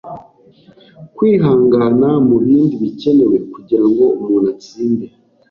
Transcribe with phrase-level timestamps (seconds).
[1.15, 5.05] Kwihangana, mubindi, bikenewe kugirango umuntu atsinde.